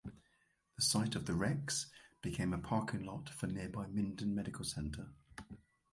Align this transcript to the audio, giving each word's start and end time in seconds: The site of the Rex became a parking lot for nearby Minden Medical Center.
The 0.77 0.81
site 0.81 1.13
of 1.15 1.27
the 1.27 1.35
Rex 1.35 1.91
became 2.23 2.53
a 2.53 2.57
parking 2.57 3.03
lot 3.03 3.29
for 3.29 3.45
nearby 3.45 3.85
Minden 3.85 4.33
Medical 4.33 4.65
Center. 4.65 5.11